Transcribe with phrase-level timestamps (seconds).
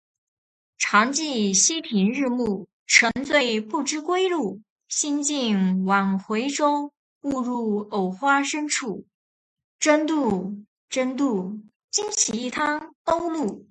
[0.79, 9.05] 常记溪亭日暮，沉醉不知归路，兴尽晚回舟，误入藕花深处，
[9.79, 10.57] 争渡，
[10.89, 11.61] 争渡，
[11.91, 13.59] 惊起一滩鸥鹭